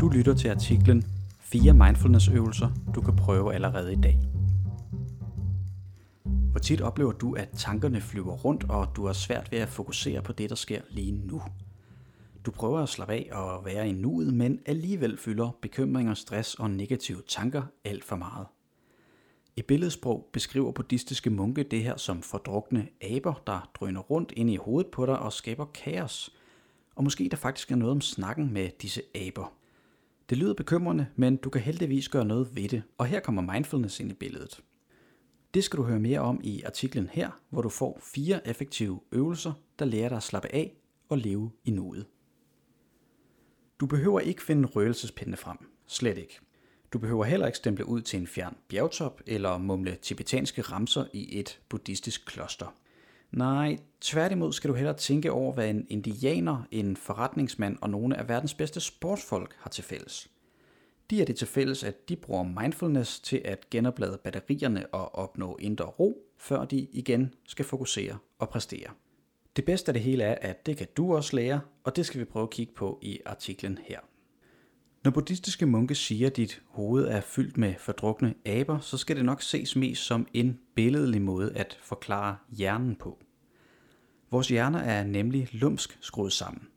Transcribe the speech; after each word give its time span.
Du 0.00 0.08
lytter 0.08 0.34
til 0.34 0.48
artiklen 0.48 1.04
Fire 1.40 1.72
mindfulness-øvelser, 1.72 2.70
du 2.94 3.00
kan 3.00 3.16
prøve 3.16 3.54
allerede 3.54 3.92
i 3.92 3.96
dag. 3.96 4.18
Hvor 6.24 6.58
tit 6.58 6.80
oplever 6.80 7.12
du, 7.12 7.32
at 7.32 7.48
tankerne 7.56 8.00
flyver 8.00 8.32
rundt, 8.32 8.64
og 8.70 8.88
du 8.96 9.06
har 9.06 9.12
svært 9.12 9.52
ved 9.52 9.58
at 9.58 9.68
fokusere 9.68 10.22
på 10.22 10.32
det, 10.32 10.50
der 10.50 10.56
sker 10.56 10.80
lige 10.90 11.12
nu? 11.12 11.42
Du 12.46 12.50
prøver 12.50 12.80
at 12.80 12.88
slappe 12.88 13.14
af 13.14 13.28
og 13.32 13.64
være 13.64 13.88
i 13.88 13.92
nuet, 13.92 14.34
men 14.34 14.60
alligevel 14.66 15.18
fylder 15.18 15.50
bekymringer, 15.62 16.14
stress 16.14 16.54
og 16.54 16.70
negative 16.70 17.22
tanker 17.28 17.62
alt 17.84 18.04
for 18.04 18.16
meget. 18.16 18.46
I 19.56 19.62
billedsprog 19.62 20.28
beskriver 20.32 20.72
buddhistiske 20.72 21.30
munke 21.30 21.62
det 21.62 21.82
her 21.82 21.96
som 21.96 22.22
fordrukne 22.22 22.88
aber, 23.02 23.42
der 23.46 23.70
drøner 23.74 24.00
rundt 24.00 24.32
ind 24.36 24.50
i 24.50 24.56
hovedet 24.56 24.90
på 24.90 25.06
dig 25.06 25.18
og 25.18 25.32
skaber 25.32 25.64
kaos. 25.64 26.36
Og 26.94 27.04
måske 27.04 27.28
der 27.30 27.36
faktisk 27.36 27.70
er 27.70 27.76
noget 27.76 27.92
om 27.92 28.00
snakken 28.00 28.52
med 28.52 28.70
disse 28.82 29.02
aber. 29.14 29.52
Det 30.30 30.38
lyder 30.38 30.54
bekymrende, 30.54 31.06
men 31.16 31.36
du 31.36 31.50
kan 31.50 31.60
heldigvis 31.60 32.08
gøre 32.08 32.24
noget 32.24 32.56
ved 32.56 32.68
det, 32.68 32.82
og 32.98 33.06
her 33.06 33.20
kommer 33.20 33.52
mindfulness 33.52 34.00
ind 34.00 34.10
i 34.10 34.14
billedet. 34.14 34.62
Det 35.54 35.64
skal 35.64 35.76
du 35.76 35.82
høre 35.82 36.00
mere 36.00 36.20
om 36.20 36.40
i 36.42 36.62
artiklen 36.62 37.10
her, 37.12 37.40
hvor 37.50 37.62
du 37.62 37.68
får 37.68 37.98
fire 38.02 38.48
effektive 38.48 39.00
øvelser, 39.12 39.52
der 39.78 39.84
lærer 39.84 40.08
dig 40.08 40.16
at 40.16 40.22
slappe 40.22 40.54
af 40.54 40.76
og 41.08 41.18
leve 41.18 41.50
i 41.64 41.70
nuet. 41.70 42.06
Du 43.80 43.86
behøver 43.86 44.20
ikke 44.20 44.42
finde 44.42 44.68
røgelsespinde 44.68 45.36
frem. 45.36 45.58
Slet 45.86 46.18
ikke. 46.18 46.40
Du 46.92 46.98
behøver 46.98 47.24
heller 47.24 47.46
ikke 47.46 47.58
stemple 47.58 47.88
ud 47.88 48.00
til 48.00 48.20
en 48.20 48.26
fjern 48.26 48.56
bjergtop 48.68 49.20
eller 49.26 49.58
mumle 49.58 49.96
tibetanske 50.02 50.62
ramser 50.62 51.04
i 51.12 51.38
et 51.38 51.60
buddhistisk 51.68 52.26
kloster. 52.26 52.74
Nej, 53.36 53.76
tværtimod 54.00 54.52
skal 54.52 54.70
du 54.70 54.74
hellere 54.74 54.96
tænke 54.96 55.32
over, 55.32 55.52
hvad 55.52 55.70
en 55.70 55.86
indianer, 55.88 56.66
en 56.70 56.96
forretningsmand 56.96 57.78
og 57.80 57.90
nogle 57.90 58.16
af 58.16 58.28
verdens 58.28 58.54
bedste 58.54 58.80
sportsfolk 58.80 59.54
har 59.58 59.70
til 59.70 59.84
fælles. 59.84 60.30
De 61.10 61.20
er 61.20 61.24
det 61.24 61.36
til 61.36 61.46
fælles, 61.46 61.84
at 61.84 62.08
de 62.08 62.16
bruger 62.16 62.60
mindfulness 62.62 63.20
til 63.20 63.42
at 63.44 63.70
genoplade 63.70 64.18
batterierne 64.24 64.86
og 64.86 65.14
opnå 65.14 65.56
indre 65.60 65.84
ro, 65.84 66.18
før 66.38 66.64
de 66.64 66.78
igen 66.92 67.34
skal 67.46 67.64
fokusere 67.64 68.18
og 68.38 68.48
præstere. 68.48 68.90
Det 69.56 69.64
bedste 69.64 69.88
af 69.88 69.94
det 69.94 70.02
hele 70.02 70.24
er, 70.24 70.50
at 70.50 70.66
det 70.66 70.76
kan 70.76 70.86
du 70.96 71.16
også 71.16 71.36
lære, 71.36 71.60
og 71.84 71.96
det 71.96 72.06
skal 72.06 72.20
vi 72.20 72.24
prøve 72.24 72.42
at 72.42 72.50
kigge 72.50 72.72
på 72.74 72.98
i 73.02 73.20
artiklen 73.26 73.78
her. 73.84 74.00
Når 75.04 75.10
buddhistiske 75.10 75.66
munke 75.66 75.94
siger, 75.94 76.26
at 76.26 76.36
dit 76.36 76.62
hoved 76.68 77.04
er 77.04 77.20
fyldt 77.20 77.56
med 77.56 77.74
fordrukne 77.78 78.34
aber, 78.46 78.78
så 78.78 78.96
skal 78.96 79.16
det 79.16 79.24
nok 79.24 79.42
ses 79.42 79.76
mest 79.76 80.02
som 80.02 80.26
en 80.34 80.58
billedlig 80.74 81.22
måde 81.22 81.52
at 81.56 81.78
forklare 81.82 82.36
hjernen 82.48 82.96
på. 82.96 83.23
Vores 84.34 84.48
hjerner 84.48 84.78
er 84.78 85.04
nemlig 85.04 85.48
lumsk 85.52 85.98
skruet 86.00 86.32
sammen. 86.32 86.68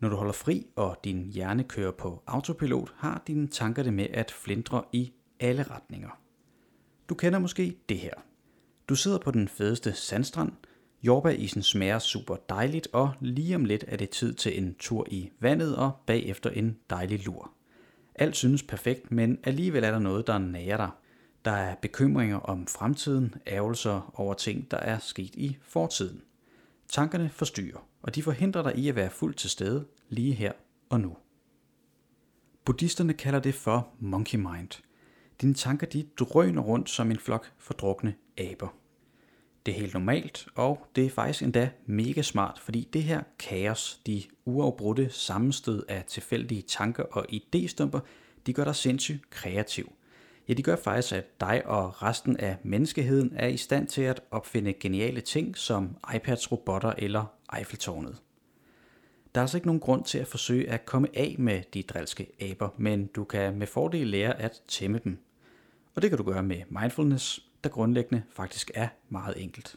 Når 0.00 0.08
du 0.08 0.16
holder 0.16 0.32
fri, 0.32 0.66
og 0.76 0.96
din 1.04 1.30
hjerne 1.32 1.64
kører 1.64 1.90
på 1.90 2.22
autopilot, 2.26 2.92
har 2.96 3.22
dine 3.26 3.48
tanker 3.48 3.82
det 3.82 3.94
med 3.94 4.06
at 4.10 4.30
flindre 4.30 4.84
i 4.92 5.12
alle 5.40 5.62
retninger. 5.62 6.20
Du 7.08 7.14
kender 7.14 7.38
måske 7.38 7.76
det 7.88 7.98
her. 7.98 8.14
Du 8.88 8.94
sidder 8.94 9.18
på 9.18 9.30
den 9.30 9.48
fedeste 9.48 9.92
sandstrand, 9.92 10.52
Jordbærisen 11.02 11.62
smager 11.62 11.98
super 11.98 12.36
dejligt, 12.48 12.88
og 12.92 13.12
lige 13.20 13.56
om 13.56 13.64
lidt 13.64 13.84
er 13.88 13.96
det 13.96 14.10
tid 14.10 14.34
til 14.34 14.58
en 14.58 14.74
tur 14.74 15.06
i 15.10 15.30
vandet 15.40 15.76
og 15.76 15.92
bagefter 16.06 16.50
en 16.50 16.78
dejlig 16.90 17.26
lur. 17.26 17.50
Alt 18.14 18.36
synes 18.36 18.62
perfekt, 18.62 19.10
men 19.10 19.38
alligevel 19.44 19.84
er 19.84 19.90
der 19.90 19.98
noget, 19.98 20.26
der 20.26 20.38
nager 20.38 20.76
dig. 20.76 20.90
Der 21.44 21.52
er 21.52 21.74
bekymringer 21.74 22.36
om 22.36 22.66
fremtiden, 22.66 23.34
ærgelser 23.46 24.12
over 24.14 24.34
ting, 24.34 24.70
der 24.70 24.76
er 24.76 24.98
sket 24.98 25.34
i 25.34 25.56
fortiden. 25.62 26.22
Tankerne 26.92 27.30
forstyrrer, 27.30 27.88
og 28.02 28.14
de 28.14 28.22
forhindrer 28.22 28.62
dig 28.62 28.78
i 28.78 28.88
at 28.88 28.96
være 28.96 29.10
fuldt 29.10 29.36
til 29.36 29.50
stede 29.50 29.86
lige 30.08 30.34
her 30.34 30.52
og 30.90 31.00
nu. 31.00 31.16
Buddhisterne 32.64 33.12
kalder 33.12 33.40
det 33.40 33.54
for 33.54 33.88
monkey 34.00 34.38
mind. 34.38 34.82
Dine 35.40 35.54
tanker 35.54 35.86
de 35.86 36.06
drøner 36.18 36.62
rundt 36.62 36.90
som 36.90 37.10
en 37.10 37.18
flok 37.18 37.52
fordrukne 37.58 38.14
aber. 38.38 38.74
Det 39.66 39.74
er 39.74 39.78
helt 39.78 39.94
normalt, 39.94 40.46
og 40.54 40.86
det 40.96 41.06
er 41.06 41.10
faktisk 41.10 41.42
endda 41.42 41.70
mega 41.86 42.22
smart, 42.22 42.58
fordi 42.58 42.88
det 42.92 43.02
her 43.02 43.22
kaos, 43.38 44.00
de 44.06 44.22
uafbrudte 44.44 45.10
sammenstød 45.10 45.84
af 45.88 46.04
tilfældige 46.04 46.62
tanker 46.62 47.02
og 47.02 47.26
idéstumper, 47.32 48.00
de 48.46 48.52
gør 48.52 48.64
dig 48.64 48.76
sindssygt 48.76 49.30
kreativ. 49.30 49.92
Ja, 50.48 50.54
de 50.54 50.62
gør 50.62 50.76
faktisk, 50.76 51.14
at 51.14 51.40
dig 51.40 51.66
og 51.66 52.02
resten 52.02 52.36
af 52.36 52.56
menneskeheden 52.62 53.32
er 53.36 53.46
i 53.48 53.56
stand 53.56 53.86
til 53.86 54.02
at 54.02 54.22
opfinde 54.30 54.72
geniale 54.72 55.20
ting 55.20 55.56
som 55.56 55.96
iPads, 56.14 56.52
robotter 56.52 56.92
eller 56.98 57.24
Eiffeltårnet. 57.56 58.22
Der 59.34 59.40
er 59.40 59.42
altså 59.42 59.56
ikke 59.56 59.66
nogen 59.66 59.80
grund 59.80 60.04
til 60.04 60.18
at 60.18 60.26
forsøge 60.26 60.70
at 60.70 60.86
komme 60.86 61.08
af 61.14 61.36
med 61.38 61.62
de 61.74 61.82
drilske 61.82 62.26
aber, 62.40 62.68
men 62.76 63.06
du 63.06 63.24
kan 63.24 63.58
med 63.58 63.66
fordel 63.66 64.06
lære 64.06 64.40
at 64.40 64.62
tæmme 64.68 65.00
dem. 65.04 65.18
Og 65.94 66.02
det 66.02 66.10
kan 66.10 66.18
du 66.18 66.24
gøre 66.24 66.42
med 66.42 66.62
mindfulness, 66.68 67.46
der 67.64 67.70
grundlæggende 67.70 68.22
faktisk 68.30 68.70
er 68.74 68.88
meget 69.08 69.42
enkelt. 69.42 69.76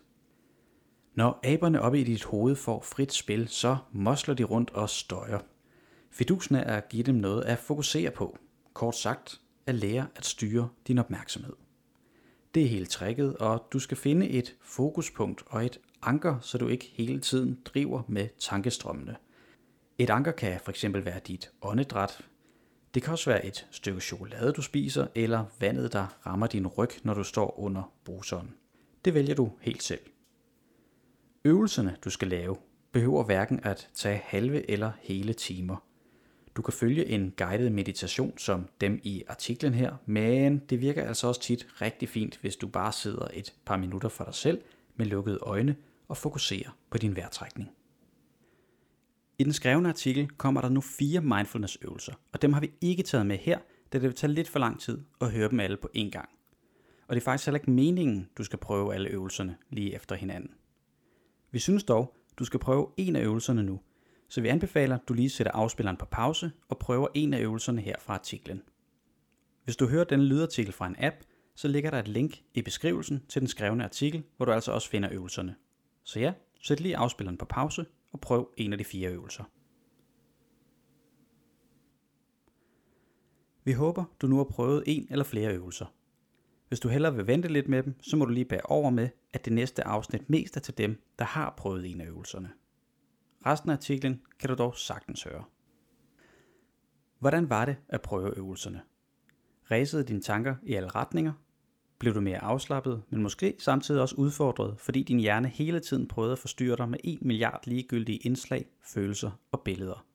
Når 1.15 1.39
aberne 1.43 1.81
oppe 1.81 1.99
i 1.99 2.03
dit 2.03 2.23
hoved 2.23 2.55
får 2.55 2.81
frit 2.81 3.13
spil, 3.13 3.47
så 3.47 3.77
mosler 3.91 4.33
de 4.33 4.43
rundt 4.43 4.71
og 4.71 4.89
støjer. 4.89 5.39
Fidusen 6.11 6.55
er 6.55 6.63
at 6.77 6.89
give 6.89 7.03
dem 7.03 7.15
noget 7.15 7.41
at 7.41 7.57
fokusere 7.57 8.11
på. 8.11 8.37
Kort 8.73 8.95
sagt, 8.95 9.41
at 9.65 9.75
lære 9.75 10.07
at 10.15 10.25
styre 10.25 10.69
din 10.87 10.97
opmærksomhed. 10.97 11.53
Det 12.53 12.63
er 12.63 12.67
helt 12.67 12.89
tricket, 12.89 13.37
og 13.37 13.67
du 13.73 13.79
skal 13.79 13.97
finde 13.97 14.29
et 14.29 14.55
fokuspunkt 14.61 15.43
og 15.47 15.65
et 15.65 15.79
anker, 16.01 16.39
så 16.39 16.57
du 16.57 16.67
ikke 16.67 16.91
hele 16.93 17.19
tiden 17.19 17.59
driver 17.65 18.03
med 18.07 18.27
tankestrømmene. 18.39 19.15
Et 19.97 20.09
anker 20.09 20.31
kan 20.31 20.59
fx 20.59 20.85
være 20.93 21.19
dit 21.19 21.51
åndedræt, 21.61 22.21
det 22.95 23.03
kan 23.03 23.11
også 23.11 23.29
være 23.29 23.45
et 23.45 23.67
stykke 23.71 24.01
chokolade, 24.01 24.51
du 24.51 24.61
spiser, 24.61 25.07
eller 25.15 25.45
vandet, 25.59 25.93
der 25.93 26.07
rammer 26.25 26.47
din 26.47 26.67
ryg, 26.67 26.89
når 27.03 27.13
du 27.13 27.23
står 27.23 27.59
under 27.59 27.93
bruseren. 28.05 28.53
Det 29.05 29.13
vælger 29.13 29.35
du 29.35 29.51
helt 29.61 29.83
selv. 29.83 29.99
Øvelserne, 31.45 31.97
du 32.03 32.09
skal 32.09 32.27
lave, 32.27 32.57
behøver 32.91 33.23
hverken 33.23 33.59
at 33.63 33.89
tage 33.93 34.17
halve 34.17 34.69
eller 34.71 34.91
hele 35.01 35.33
timer. 35.33 35.77
Du 36.55 36.61
kan 36.61 36.73
følge 36.73 37.05
en 37.05 37.33
guided 37.37 37.69
meditation 37.69 38.37
som 38.37 38.67
dem 38.81 38.99
i 39.03 39.23
artiklen 39.27 39.73
her, 39.73 39.95
men 40.05 40.57
det 40.57 40.81
virker 40.81 41.07
altså 41.07 41.27
også 41.27 41.41
tit 41.41 41.67
rigtig 41.81 42.09
fint, 42.09 42.37
hvis 42.41 42.55
du 42.55 42.67
bare 42.67 42.91
sidder 42.91 43.27
et 43.33 43.53
par 43.65 43.77
minutter 43.77 44.09
for 44.09 44.23
dig 44.23 44.35
selv 44.35 44.61
med 44.95 45.05
lukkede 45.05 45.37
øjne 45.41 45.75
og 46.07 46.17
fokuserer 46.17 46.77
på 46.89 46.97
din 46.97 47.15
vejrtrækning. 47.15 47.69
I 49.39 49.43
den 49.43 49.53
skrevne 49.53 49.89
artikel 49.89 50.29
kommer 50.29 50.61
der 50.61 50.69
nu 50.69 50.81
fire 50.81 51.21
mindfulness-øvelser, 51.21 52.13
og 52.31 52.41
dem 52.41 52.53
har 52.53 52.61
vi 52.61 52.71
ikke 52.81 53.03
taget 53.03 53.25
med 53.25 53.37
her, 53.37 53.59
da 53.93 53.97
det 53.97 54.01
vil 54.01 54.15
tage 54.15 54.33
lidt 54.33 54.49
for 54.49 54.59
lang 54.59 54.79
tid 54.79 55.01
at 55.21 55.31
høre 55.31 55.49
dem 55.49 55.59
alle 55.59 55.77
på 55.77 55.89
én 55.97 56.09
gang. 56.09 56.29
Og 57.07 57.15
det 57.15 57.21
er 57.21 57.25
faktisk 57.25 57.47
heller 57.47 57.59
ikke 57.59 57.71
meningen, 57.71 58.29
du 58.37 58.43
skal 58.43 58.59
prøve 58.59 58.93
alle 58.93 59.09
øvelserne 59.09 59.57
lige 59.69 59.95
efter 59.95 60.15
hinanden. 60.15 60.51
Vi 61.51 61.59
synes 61.59 61.83
dog, 61.83 62.15
du 62.37 62.45
skal 62.45 62.59
prøve 62.59 62.87
en 62.97 63.15
af 63.15 63.21
øvelserne 63.21 63.63
nu, 63.63 63.79
så 64.27 64.41
vi 64.41 64.47
anbefaler, 64.47 64.95
at 64.95 65.07
du 65.07 65.13
lige 65.13 65.29
sætter 65.29 65.51
afspilleren 65.51 65.97
på 65.97 66.05
pause 66.05 66.51
og 66.69 66.77
prøver 66.77 67.07
en 67.13 67.33
af 67.33 67.41
øvelserne 67.41 67.81
her 67.81 67.95
fra 67.99 68.13
artiklen. 68.13 68.61
Hvis 69.63 69.75
du 69.75 69.87
hører 69.87 70.03
denne 70.03 70.25
lydartikel 70.25 70.73
fra 70.73 70.87
en 70.87 70.95
app, 70.99 71.15
så 71.55 71.67
ligger 71.67 71.91
der 71.91 71.99
et 71.99 72.07
link 72.07 72.41
i 72.53 72.61
beskrivelsen 72.61 73.23
til 73.29 73.39
den 73.39 73.47
skrevne 73.47 73.83
artikel, 73.83 74.23
hvor 74.37 74.45
du 74.45 74.51
altså 74.51 74.71
også 74.71 74.89
finder 74.89 75.09
øvelserne. 75.11 75.55
Så 76.03 76.19
ja, 76.19 76.33
sæt 76.61 76.79
lige 76.79 76.97
afspilleren 76.97 77.37
på 77.37 77.45
pause 77.45 77.85
og 78.11 78.21
prøv 78.21 78.49
en 78.57 78.71
af 78.71 78.77
de 78.77 78.83
fire 78.83 79.09
øvelser. 79.09 79.43
Vi 83.63 83.71
håber, 83.71 84.03
du 84.21 84.27
nu 84.27 84.37
har 84.37 84.43
prøvet 84.43 84.83
en 84.85 85.07
eller 85.11 85.25
flere 85.25 85.53
øvelser. 85.53 85.85
Hvis 86.67 86.79
du 86.79 86.87
hellere 86.87 87.15
vil 87.15 87.27
vente 87.27 87.47
lidt 87.47 87.67
med 87.67 87.83
dem, 87.83 87.95
så 88.01 88.17
må 88.17 88.25
du 88.25 88.31
lige 88.31 88.45
bære 88.45 88.61
over 88.63 88.89
med, 88.89 89.09
at 89.33 89.45
det 89.45 89.53
næste 89.53 89.87
afsnit 89.87 90.29
mest 90.29 90.57
er 90.57 90.61
til 90.61 90.77
dem, 90.77 91.01
der 91.19 91.25
har 91.25 91.53
prøvet 91.57 91.91
en 91.91 92.01
af 92.01 92.05
øvelserne. 92.05 92.51
Resten 93.45 93.69
af 93.69 93.73
artiklen 93.73 94.21
kan 94.39 94.49
du 94.49 94.55
dog 94.55 94.75
sagtens 94.75 95.23
høre. 95.23 95.43
Hvordan 97.19 97.49
var 97.49 97.65
det 97.65 97.75
at 97.89 98.01
prøve 98.01 98.37
øvelserne? 98.37 98.81
Ræsede 99.71 100.03
dine 100.03 100.21
tanker 100.21 100.55
i 100.63 100.73
alle 100.73 100.89
retninger, 100.89 101.33
blev 101.99 102.15
du 102.15 102.21
mere 102.21 102.43
afslappet, 102.43 103.03
men 103.09 103.23
måske 103.23 103.55
samtidig 103.59 104.01
også 104.01 104.15
udfordret, 104.15 104.79
fordi 104.79 105.03
din 105.03 105.19
hjerne 105.19 105.47
hele 105.47 105.79
tiden 105.79 106.07
prøvede 106.07 106.31
at 106.31 106.39
forstyrre 106.39 106.77
dig 106.77 106.89
med 106.89 106.99
1 107.03 107.21
milliard 107.21 107.61
ligegyldige 107.67 108.17
indslag, 108.17 108.65
følelser 108.81 109.31
og 109.51 109.61
billeder. 109.61 110.05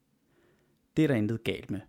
Det 0.96 1.04
er 1.04 1.08
der 1.08 1.14
intet 1.14 1.44
galt 1.44 1.70
med. 1.70 1.80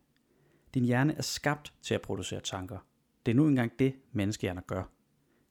Din 0.74 0.86
hjerne 0.86 1.16
er 1.16 1.22
skabt 1.22 1.74
til 1.82 1.94
at 1.94 2.02
producere 2.02 2.40
tanker. 2.40 2.78
Det 3.26 3.32
er 3.32 3.36
nu 3.36 3.48
engang 3.48 3.72
det, 3.80 3.96
menneskehjerner 4.12 4.62
gør. 4.62 4.84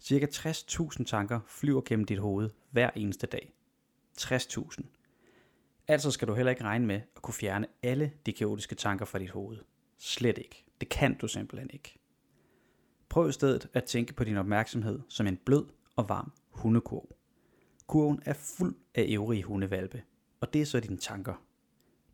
Cirka 0.01 0.27
60.000 0.27 1.05
tanker 1.05 1.41
flyver 1.47 1.81
gennem 1.85 2.05
dit 2.05 2.19
hoved 2.19 2.51
hver 2.71 2.91
eneste 2.95 3.27
dag. 3.27 3.53
60.000. 4.19 5.00
Altså 5.91 6.11
skal 6.11 6.29
du 6.29 6.35
heller 6.35 6.51
ikke 6.51 6.65
regne 6.65 6.87
med 6.87 7.01
at 7.17 7.23
kunne 7.23 7.35
fjerne 7.35 7.67
alle 7.83 8.13
de 8.27 8.33
kaotiske 8.33 8.75
tanker 8.75 9.05
fra 9.05 9.19
dit 9.19 9.31
hoved. 9.31 9.59
Slet 9.99 10.39
ikke. 10.39 10.65
Det 10.81 10.89
kan 10.89 11.15
du 11.15 11.29
simpelthen 11.29 11.71
ikke. 11.73 11.99
Prøv 13.09 13.29
i 13.29 13.33
stedet 13.33 13.69
at 13.73 13.85
tænke 13.85 14.13
på 14.15 14.25
din 14.25 14.37
opmærksomhed 14.37 15.01
som 15.09 15.27
en 15.27 15.37
blød 15.37 15.67
og 15.97 16.09
varm 16.09 16.33
hundekurv. 16.51 17.09
Kurven 17.87 18.23
er 18.25 18.33
fuld 18.33 18.75
af 18.95 19.07
øvrige 19.09 19.43
hundevalpe, 19.43 20.03
og 20.41 20.53
det 20.53 20.61
er 20.61 20.67
så 20.67 20.81
dine 20.81 20.97
tanker. 20.97 21.35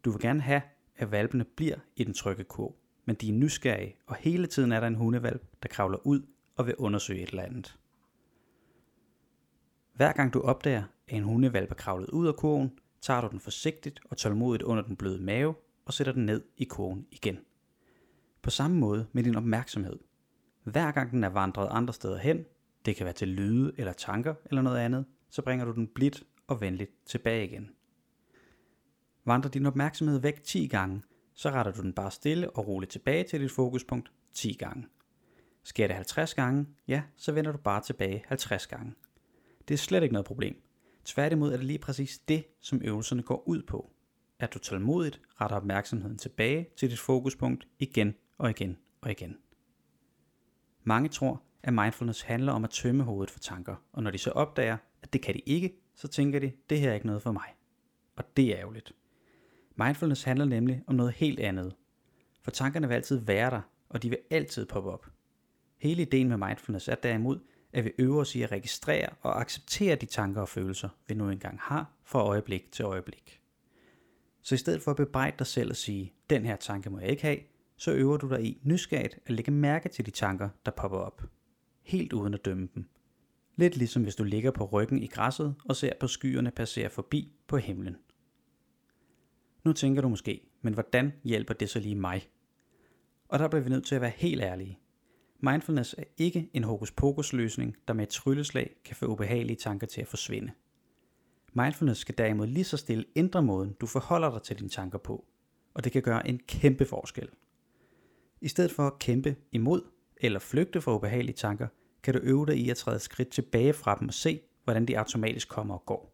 Du 0.05 0.11
vil 0.11 0.21
gerne 0.21 0.41
have, 0.41 0.63
at 0.97 1.11
valpene 1.11 1.45
bliver 1.45 1.77
i 1.97 2.05
den 2.05 2.15
trygge 2.15 2.45
kurv, 2.45 2.75
men 3.05 3.17
de 3.17 3.29
er 3.29 3.33
nysgerrige, 3.33 3.97
og 4.07 4.17
hele 4.17 4.47
tiden 4.47 4.73
er 4.73 4.81
der 4.81 4.87
en 4.87 4.95
hundevalp, 4.95 5.43
der 5.63 5.69
kravler 5.69 6.07
ud 6.07 6.23
og 6.57 6.67
vil 6.67 6.77
undersøge 6.77 7.23
et 7.23 7.29
eller 7.29 7.43
andet. 7.43 7.79
Hver 9.95 10.13
gang 10.13 10.33
du 10.33 10.41
opdager, 10.41 10.85
at 11.09 11.17
en 11.17 11.23
hundevalp 11.23 11.71
er 11.71 11.75
kravlet 11.75 12.11
ud 12.11 12.27
af 12.27 12.37
kurven, 12.37 12.79
tager 13.07 13.21
du 13.21 13.29
den 13.29 13.41
forsigtigt 13.41 14.01
og 14.11 14.17
tålmodigt 14.17 14.63
under 14.63 14.83
den 14.83 14.97
bløde 14.97 15.23
mave 15.23 15.55
og 15.85 15.93
sætter 15.93 16.13
den 16.13 16.27
ned 16.27 16.43
i 16.57 16.65
kurven 16.65 17.07
igen. 17.11 17.39
På 18.43 18.51
samme 18.51 18.77
måde 18.77 19.07
med 19.13 19.25
din 19.25 19.37
opmærksomhed. 19.37 19.99
Hver 20.63 20.93
gang 20.93 21.11
den 21.11 21.25
er 21.25 21.29
vandret 21.29 21.69
andre 21.71 21.95
steder 21.95 22.19
hen, 22.19 22.45
det 22.85 22.97
kan 22.97 23.05
være 23.05 23.15
til 23.15 23.29
lyde 23.29 23.73
eller 23.79 23.93
tanker 23.93 24.35
eller 24.45 24.63
noget 24.63 24.79
andet, 24.79 25.05
så 25.31 25.43
bringer 25.43 25.65
du 25.65 25.73
den 25.73 25.89
blidt 25.89 26.23
og 26.47 26.61
venligt 26.61 26.91
tilbage 27.07 27.45
igen. 27.45 27.71
Vandrer 29.25 29.51
din 29.51 29.67
opmærksomhed 29.67 30.19
væk 30.19 30.43
10 30.43 30.67
gange, 30.67 31.03
så 31.35 31.51
retter 31.51 31.73
du 31.73 31.83
den 31.83 31.93
bare 31.93 32.11
stille 32.11 32.51
og 32.51 32.69
roligt 32.69 32.93
tilbage 32.93 33.25
til 33.25 33.41
dit 33.41 33.51
fokuspunkt 33.51 34.13
10 34.35 34.53
gange. 34.53 34.87
Sker 35.63 35.87
det 35.87 35.97
50 35.97 36.35
gange, 36.35 36.67
ja, 36.89 37.03
så 37.17 37.33
vender 37.33 37.53
du 37.53 37.59
bare 37.59 37.81
tilbage 37.81 38.25
50 38.29 38.67
gange. 38.67 38.95
Det 39.69 39.75
er 39.75 39.79
slet 39.79 40.03
ikke 40.03 40.13
noget 40.13 40.27
problem. 40.27 40.66
Tværtimod 41.07 41.53
er 41.53 41.57
det 41.57 41.67
lige 41.67 41.79
præcis 41.79 42.19
det, 42.19 42.45
som 42.61 42.81
øvelserne 42.85 43.23
går 43.23 43.49
ud 43.49 43.63
på. 43.63 43.91
At 44.39 44.55
du 44.55 44.59
tålmodigt 44.59 45.21
retter 45.41 45.57
opmærksomheden 45.57 46.19
tilbage 46.19 46.69
til 46.77 46.91
dit 46.91 46.99
fokuspunkt 46.99 47.69
igen 47.79 48.15
og 48.39 48.51
igen 48.51 48.77
og 49.01 49.11
igen. 49.11 49.37
Mange 50.85 51.09
tror, 51.09 51.43
at 51.63 51.75
mindfulness 51.75 52.23
handler 52.23 52.53
om 52.53 52.65
at 52.65 52.71
tømme 52.71 53.05
hovedet 53.05 53.31
for 53.31 53.39
tanker, 53.39 53.77
og 53.93 54.03
når 54.03 54.11
de 54.11 54.19
så 54.19 54.31
opdager, 54.31 54.77
at 55.03 55.13
det 55.13 55.23
kan 55.23 55.35
de 55.35 55.39
ikke, 55.39 55.77
så 55.95 56.09
tænker 56.09 56.39
de, 56.39 56.53
det 56.71 56.81
her 56.81 56.91
er 56.91 56.95
ikke 56.95 57.07
noget 57.07 57.23
for 57.23 57.33
mig. 57.33 57.55
Og 58.17 58.37
det 58.37 58.53
er 58.53 58.59
ærgerligt. 58.59 58.93
Mindfulness 59.77 60.23
handler 60.23 60.45
nemlig 60.45 60.83
om 60.87 60.95
noget 60.95 61.13
helt 61.13 61.41
andet. 61.41 61.75
For 62.43 62.51
tankerne 62.51 62.89
vil 62.89 62.95
altid 62.95 63.17
være 63.19 63.51
der, 63.51 63.61
og 63.89 64.03
de 64.03 64.09
vil 64.09 64.19
altid 64.31 64.67
poppe 64.67 64.91
op. 64.91 65.07
Hele 65.79 66.03
ideen 66.03 66.29
med 66.29 66.37
mindfulness 66.37 66.89
er 66.89 66.95
derimod, 66.95 67.39
at 67.73 67.85
vi 67.85 67.93
øver 67.99 68.21
os 68.21 68.35
i 68.35 68.43
at 68.43 68.53
registrere 68.53 69.09
og 69.21 69.41
acceptere 69.41 69.97
de 69.97 70.07
tanker 70.07 70.41
og 70.41 70.49
følelser, 70.49 70.89
vi 71.09 71.15
nu 71.15 71.31
engang 71.31 71.59
har 71.61 71.93
fra 72.05 72.23
øjeblik 72.23 72.73
til 72.73 72.85
øjeblik. 72.85 73.41
Så 74.43 74.55
i 74.55 74.59
stedet 74.59 74.83
for 74.83 74.91
at 74.91 74.97
bebrejde 74.97 75.37
dig 75.39 75.47
selv 75.47 75.71
og 75.71 75.77
sige, 75.77 76.13
den 76.31 76.47
her 76.47 76.57
tanke 76.57 76.91
må 76.91 76.99
jeg 76.99 77.09
ikke 77.09 77.23
have, 77.23 77.39
så 77.77 77.93
øver 77.93 78.17
du 78.17 78.29
dig 78.29 78.45
i 78.45 78.61
nysgerrigt 78.63 79.19
at 79.27 79.31
lægge 79.31 79.51
mærke 79.51 79.89
til 79.89 80.07
de 80.07 80.11
tanker, 80.11 80.49
der 80.67 80.71
popper 80.71 80.99
op. 80.99 81.23
Helt 81.83 82.13
uden 82.13 82.35
at 82.35 82.45
dømme 82.45 82.69
dem. 82.75 82.89
Lidt 83.57 83.77
ligesom 83.77 84.03
hvis 84.03 84.17
du 84.17 84.25
ligger 84.25 84.51
på 84.51 84.65
ryggen 84.65 85.03
i 85.03 85.07
græsset 85.07 85.55
og 85.65 85.77
ser 85.77 85.93
på 86.01 86.07
skyerne 86.07 86.51
passere 86.51 86.91
forbi 86.91 87.33
på 87.47 87.57
himlen. 87.57 87.97
Nu 89.65 89.73
tænker 89.73 90.03
du 90.03 90.09
måske, 90.09 90.41
men 90.63 90.75
hvordan 90.75 91.13
hjælper 91.25 91.55
det 91.55 91.71
så 91.71 91.81
lige 91.81 91.95
mig? 91.95 92.29
Og 93.29 93.39
der 93.39 93.49
bliver 93.49 93.63
vi 93.63 93.71
nødt 93.71 93.87
til 93.87 93.95
at 93.95 94.01
være 94.01 94.13
helt 94.17 94.43
ærlige. 94.43 94.79
Mindfulness 95.41 95.95
er 95.99 96.05
ikke 96.17 96.51
en 96.53 96.65
hokus 96.65 96.91
pokus 96.91 97.33
løsning, 97.33 97.77
der 97.89 97.95
med 97.95 98.03
et 98.03 98.09
trylleslag 98.09 98.77
kan 98.85 98.97
få 98.97 99.07
ubehagelige 99.07 99.57
tanker 99.57 99.87
til 99.87 100.01
at 100.01 100.09
forsvinde. 100.09 100.53
Mindfulness 101.53 102.01
skal 102.01 102.19
derimod 102.19 102.47
lige 102.47 102.65
så 102.65 102.77
stille 102.77 103.05
ændre 103.17 103.43
måden, 103.43 103.73
du 103.81 103.87
forholder 103.87 104.31
dig 104.31 104.43
til 104.43 104.59
dine 104.59 104.69
tanker 104.69 104.99
på, 104.99 105.25
og 105.75 105.85
det 105.85 105.93
kan 105.93 106.03
gøre 106.03 106.29
en 106.29 106.41
kæmpe 106.49 106.85
forskel. 106.85 107.29
I 108.41 108.49
stedet 108.49 108.71
for 108.71 108.87
at 108.87 108.99
kæmpe 108.99 109.37
imod 109.53 109.83
eller 110.17 110.39
flygte 110.39 110.81
fra 110.81 110.95
ubehagelige 110.95 111.37
tanker, 111.37 111.69
kan 112.03 112.15
du 112.15 112.21
øve 112.23 112.47
dig 112.47 112.57
i 112.57 112.71
at 112.71 112.77
træde 112.77 112.99
skridt 112.99 113.29
tilbage 113.29 113.73
fra 113.73 113.97
dem 114.01 114.09
og 114.09 114.15
se, 114.15 114.41
hvordan 114.65 114.87
de 114.87 114.99
automatisk 114.99 115.49
kommer 115.49 115.75
og 115.75 115.87
går. 115.87 116.13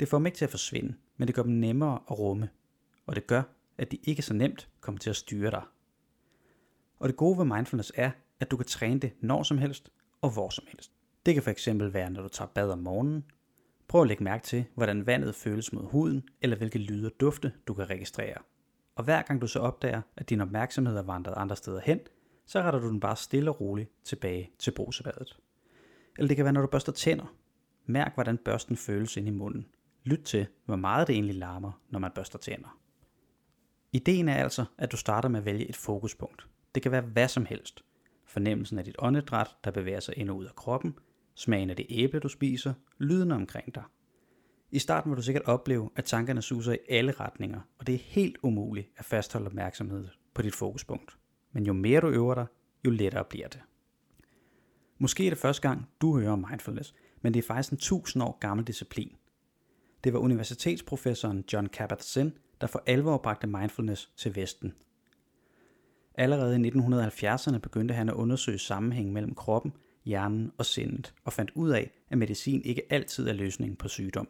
Det 0.00 0.08
får 0.08 0.18
dem 0.18 0.26
ikke 0.26 0.38
til 0.38 0.44
at 0.44 0.50
forsvinde, 0.50 0.94
men 1.16 1.28
det 1.28 1.34
gør 1.34 1.42
dem 1.42 1.52
nemmere 1.52 1.98
at 2.10 2.18
rumme, 2.18 2.48
og 3.06 3.16
det 3.16 3.26
gør, 3.26 3.42
at 3.78 3.92
de 3.92 3.98
ikke 4.04 4.22
så 4.22 4.34
nemt 4.34 4.68
kommer 4.80 4.98
til 4.98 5.10
at 5.10 5.16
styre 5.16 5.50
dig. 5.50 5.62
Og 6.98 7.08
det 7.08 7.16
gode 7.16 7.38
ved 7.38 7.44
mindfulness 7.44 7.92
er, 7.94 8.10
at 8.40 8.50
du 8.50 8.56
kan 8.56 8.66
træne 8.66 9.00
det 9.00 9.12
når 9.20 9.42
som 9.42 9.58
helst 9.58 9.90
og 10.20 10.30
hvor 10.30 10.50
som 10.50 10.64
helst. 10.68 10.92
Det 11.26 11.34
kan 11.34 11.42
fx 11.42 11.68
være, 11.68 12.10
når 12.10 12.22
du 12.22 12.28
tager 12.28 12.48
bad 12.48 12.70
om 12.70 12.78
morgenen. 12.78 13.24
Prøv 13.88 14.02
at 14.02 14.08
lægge 14.08 14.24
mærke 14.24 14.44
til, 14.44 14.64
hvordan 14.74 15.06
vandet 15.06 15.34
føles 15.34 15.72
mod 15.72 15.84
huden, 15.84 16.22
eller 16.40 16.56
hvilke 16.56 16.78
lyde 16.78 17.06
og 17.06 17.12
dufte 17.20 17.52
du 17.68 17.74
kan 17.74 17.90
registrere. 17.90 18.36
Og 18.96 19.04
hver 19.04 19.22
gang 19.22 19.40
du 19.40 19.46
så 19.46 19.58
opdager, 19.58 20.02
at 20.16 20.30
din 20.30 20.40
opmærksomhed 20.40 20.96
er 20.96 21.02
vandret 21.02 21.34
andre 21.36 21.56
steder 21.56 21.80
hen, 21.80 22.00
så 22.46 22.62
retter 22.62 22.80
du 22.80 22.88
den 22.88 23.00
bare 23.00 23.16
stille 23.16 23.50
og 23.50 23.60
roligt 23.60 23.90
tilbage 24.04 24.50
til 24.58 24.70
brusebadet. 24.70 25.38
Eller 26.18 26.28
det 26.28 26.36
kan 26.36 26.44
være, 26.44 26.52
når 26.52 26.60
du 26.60 26.66
børster 26.66 26.92
tænder. 26.92 27.34
Mærk, 27.86 28.14
hvordan 28.14 28.38
børsten 28.38 28.76
føles 28.76 29.16
ind 29.16 29.28
i 29.28 29.30
munden. 29.30 29.66
Lyt 30.04 30.22
til, 30.22 30.46
hvor 30.64 30.76
meget 30.76 31.06
det 31.06 31.14
egentlig 31.14 31.34
larmer, 31.34 31.72
når 31.90 31.98
man 31.98 32.10
børster 32.14 32.38
tænder. 32.38 32.78
Ideen 33.92 34.28
er 34.28 34.34
altså, 34.34 34.64
at 34.78 34.92
du 34.92 34.96
starter 34.96 35.28
med 35.28 35.40
at 35.40 35.44
vælge 35.44 35.68
et 35.68 35.76
fokuspunkt. 35.76 36.46
Det 36.74 36.82
kan 36.82 36.92
være 36.92 37.00
hvad 37.00 37.28
som 37.28 37.46
helst. 37.46 37.84
Fornemmelsen 38.30 38.78
af 38.78 38.84
dit 38.84 38.96
åndedræt, 38.98 39.56
der 39.64 39.70
bevæger 39.70 40.00
sig 40.00 40.18
ind 40.18 40.30
og 40.30 40.36
ud 40.36 40.44
af 40.44 40.54
kroppen, 40.54 40.94
smagen 41.34 41.70
af 41.70 41.76
det 41.76 41.86
æble, 41.88 42.20
du 42.20 42.28
spiser, 42.28 42.74
lyden 42.98 43.30
omkring 43.30 43.74
dig. 43.74 43.82
I 44.70 44.78
starten 44.78 45.10
vil 45.10 45.16
du 45.16 45.22
sikkert 45.22 45.44
opleve, 45.44 45.90
at 45.96 46.04
tankerne 46.04 46.42
suser 46.42 46.72
i 46.72 46.78
alle 46.88 47.12
retninger, 47.12 47.60
og 47.78 47.86
det 47.86 47.94
er 47.94 47.98
helt 47.98 48.38
umuligt 48.42 48.88
at 48.96 49.04
fastholde 49.04 49.46
opmærksomhed 49.46 50.08
på 50.34 50.42
dit 50.42 50.54
fokuspunkt. 50.54 51.18
Men 51.52 51.66
jo 51.66 51.72
mere 51.72 52.00
du 52.00 52.08
øver 52.08 52.34
dig, 52.34 52.46
jo 52.84 52.90
lettere 52.90 53.24
bliver 53.24 53.48
det. 53.48 53.60
Måske 54.98 55.26
er 55.26 55.30
det 55.30 55.38
første 55.38 55.68
gang, 55.68 55.88
du 56.00 56.18
hører 56.18 56.32
om 56.32 56.46
mindfulness, 56.50 56.94
men 57.20 57.34
det 57.34 57.38
er 57.38 57.46
faktisk 57.46 57.72
en 57.72 57.78
tusind 57.78 58.22
år 58.22 58.38
gammel 58.40 58.66
disciplin. 58.66 59.16
Det 60.04 60.12
var 60.12 60.18
universitetsprofessoren 60.18 61.44
John 61.52 61.68
Kabat-Zinn, 61.76 62.30
der 62.60 62.66
for 62.66 62.82
alvor 62.86 63.18
bragte 63.18 63.46
mindfulness 63.46 64.12
til 64.16 64.36
Vesten. 64.36 64.74
Allerede 66.20 66.66
i 66.66 66.70
1970'erne 66.70 67.58
begyndte 67.58 67.94
han 67.94 68.08
at 68.08 68.14
undersøge 68.14 68.58
sammenhængen 68.58 69.14
mellem 69.14 69.34
kroppen, 69.34 69.72
hjernen 70.04 70.52
og 70.58 70.66
sindet, 70.66 71.14
og 71.24 71.32
fandt 71.32 71.50
ud 71.54 71.70
af, 71.70 71.90
at 72.10 72.18
medicin 72.18 72.62
ikke 72.64 72.82
altid 72.90 73.28
er 73.28 73.32
løsningen 73.32 73.76
på 73.76 73.88
sygdom. 73.88 74.28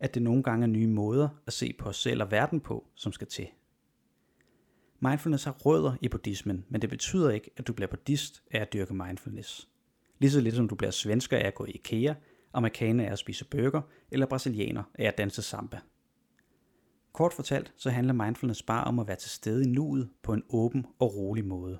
At 0.00 0.14
det 0.14 0.22
nogle 0.22 0.42
gange 0.42 0.64
er 0.64 0.68
nye 0.68 0.86
måder 0.86 1.28
at 1.46 1.52
se 1.52 1.74
på 1.78 1.88
os 1.88 1.96
selv 1.96 2.22
og 2.22 2.30
verden 2.30 2.60
på, 2.60 2.86
som 2.94 3.12
skal 3.12 3.26
til. 3.26 3.46
Mindfulness 5.00 5.44
har 5.44 5.52
rødder 5.52 5.92
i 6.00 6.08
buddhismen, 6.08 6.64
men 6.68 6.82
det 6.82 6.90
betyder 6.90 7.30
ikke, 7.30 7.50
at 7.56 7.66
du 7.66 7.72
bliver 7.72 7.88
buddhist 7.88 8.42
af 8.50 8.60
at 8.60 8.72
dyrke 8.72 8.94
mindfulness. 8.94 9.68
Ligeså 10.18 10.40
lidt 10.40 10.54
som 10.54 10.68
du 10.68 10.74
bliver 10.74 10.90
svensker 10.90 11.36
af 11.36 11.46
at 11.46 11.54
gå 11.54 11.64
i 11.64 11.70
IKEA, 11.70 12.14
amerikaner 12.52 13.04
af 13.04 13.12
at 13.12 13.18
spise 13.18 13.44
burger, 13.44 13.82
eller 14.10 14.26
brasilianer 14.26 14.82
af 14.94 15.04
at 15.04 15.18
danse 15.18 15.42
samba. 15.42 15.78
Kort 17.12 17.32
fortalt, 17.32 17.72
så 17.76 17.90
handler 17.90 18.12
mindfulness 18.12 18.62
bare 18.62 18.84
om 18.84 18.98
at 18.98 19.06
være 19.06 19.16
til 19.16 19.30
stede 19.30 19.64
i 19.64 19.68
nuet 19.68 20.10
på 20.22 20.32
en 20.32 20.42
åben 20.50 20.86
og 20.98 21.14
rolig 21.14 21.44
måde. 21.44 21.78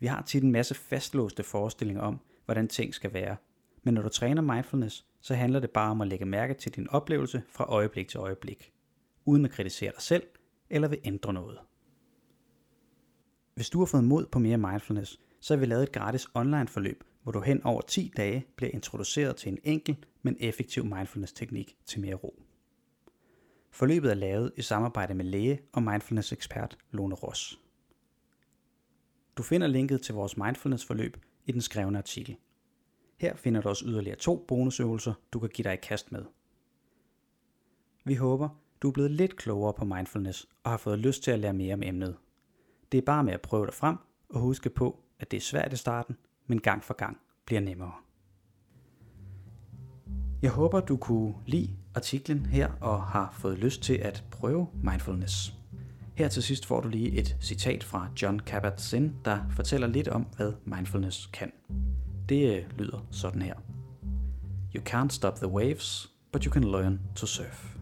Vi 0.00 0.06
har 0.06 0.22
tit 0.22 0.42
en 0.42 0.52
masse 0.52 0.74
fastlåste 0.74 1.42
forestillinger 1.42 2.02
om, 2.02 2.20
hvordan 2.44 2.68
ting 2.68 2.94
skal 2.94 3.12
være, 3.12 3.36
men 3.82 3.94
når 3.94 4.02
du 4.02 4.08
træner 4.08 4.42
mindfulness, 4.42 5.06
så 5.20 5.34
handler 5.34 5.60
det 5.60 5.70
bare 5.70 5.90
om 5.90 6.00
at 6.00 6.08
lægge 6.08 6.24
mærke 6.24 6.54
til 6.54 6.74
din 6.76 6.90
oplevelse 6.90 7.42
fra 7.48 7.64
øjeblik 7.64 8.08
til 8.08 8.18
øjeblik, 8.18 8.72
uden 9.24 9.44
at 9.44 9.50
kritisere 9.50 9.92
dig 9.92 10.02
selv 10.02 10.22
eller 10.70 10.88
vil 10.88 11.00
ændre 11.04 11.32
noget. 11.32 11.58
Hvis 13.54 13.70
du 13.70 13.78
har 13.78 13.86
fået 13.86 14.04
mod 14.04 14.26
på 14.26 14.38
mere 14.38 14.58
mindfulness, 14.58 15.20
så 15.40 15.54
har 15.54 15.60
vi 15.60 15.66
lavet 15.66 15.82
et 15.82 15.92
gratis 15.92 16.26
online 16.34 16.68
forløb, 16.68 17.04
hvor 17.22 17.32
du 17.32 17.40
hen 17.40 17.64
over 17.64 17.80
10 17.80 18.12
dage 18.16 18.46
bliver 18.56 18.70
introduceret 18.70 19.36
til 19.36 19.52
en 19.52 19.58
enkel, 19.64 19.96
men 20.22 20.36
effektiv 20.40 20.84
mindfulness-teknik 20.84 21.76
til 21.86 22.00
mere 22.00 22.14
ro. 22.14 22.42
Forløbet 23.70 24.10
er 24.10 24.14
lavet 24.14 24.52
i 24.56 24.62
samarbejde 24.62 25.14
med 25.14 25.24
læge 25.24 25.60
og 25.72 25.82
mindfulness-ekspert 25.82 26.78
Lone 26.90 27.14
Ross. 27.14 27.60
Du 29.36 29.42
finder 29.42 29.66
linket 29.66 30.02
til 30.02 30.14
vores 30.14 30.36
mindfulness-forløb 30.36 31.16
i 31.46 31.52
den 31.52 31.60
skrevne 31.60 31.98
artikel. 31.98 32.36
Her 33.16 33.36
finder 33.36 33.60
du 33.60 33.68
også 33.68 33.84
yderligere 33.86 34.16
to 34.16 34.44
bonusøvelser, 34.48 35.14
du 35.32 35.38
kan 35.38 35.48
give 35.48 35.64
dig 35.64 35.72
i 35.72 35.80
kast 35.82 36.12
med. 36.12 36.24
Vi 38.04 38.14
håber, 38.14 38.48
du 38.82 38.88
er 38.88 38.92
blevet 38.92 39.10
lidt 39.10 39.36
klogere 39.36 39.72
på 39.72 39.84
mindfulness 39.84 40.48
og 40.64 40.70
har 40.70 40.78
fået 40.78 40.98
lyst 40.98 41.22
til 41.22 41.30
at 41.30 41.38
lære 41.38 41.52
mere 41.52 41.74
om 41.74 41.82
emnet. 41.82 42.16
Det 42.92 42.98
er 42.98 43.02
bare 43.02 43.24
med 43.24 43.32
at 43.32 43.40
prøve 43.40 43.66
dig 43.66 43.74
frem 43.74 43.96
og 44.28 44.40
huske 44.40 44.70
på, 44.70 45.00
at 45.18 45.30
det 45.30 45.36
er 45.36 45.40
svært 45.40 45.72
i 45.72 45.76
starten, 45.76 46.16
men 46.46 46.60
gang 46.60 46.84
for 46.84 46.94
gang 46.94 47.18
bliver 47.44 47.60
nemmere. 47.60 47.92
Jeg 50.42 50.50
håber, 50.50 50.80
du 50.80 50.96
kunne 50.96 51.34
lide 51.46 51.76
artiklen 51.98 52.46
her 52.46 52.68
og 52.80 53.02
har 53.02 53.34
fået 53.38 53.58
lyst 53.58 53.82
til 53.82 53.94
at 53.94 54.24
prøve 54.30 54.66
mindfulness. 54.82 55.54
Her 56.14 56.28
til 56.28 56.42
sidst 56.42 56.66
får 56.66 56.80
du 56.80 56.88
lige 56.88 57.10
et 57.10 57.36
citat 57.40 57.84
fra 57.84 58.08
John 58.22 58.40
Kabat-Zinn, 58.40 59.10
der 59.24 59.38
fortæller 59.50 59.86
lidt 59.86 60.08
om, 60.08 60.26
hvad 60.36 60.52
mindfulness 60.64 61.26
kan. 61.32 61.52
Det 62.28 62.56
øh, 62.56 62.64
lyder 62.78 63.06
sådan 63.10 63.42
her. 63.42 63.54
You 64.74 64.82
can't 64.88 65.08
stop 65.08 65.36
the 65.36 65.48
waves, 65.48 66.10
but 66.32 66.44
you 66.44 66.52
can 66.52 66.64
learn 66.64 67.00
to 67.16 67.26
surf. 67.26 67.77